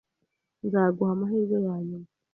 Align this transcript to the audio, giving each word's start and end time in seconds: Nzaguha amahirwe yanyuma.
Nzaguha 0.65 1.11
amahirwe 1.15 1.55
yanyuma. 1.67 2.09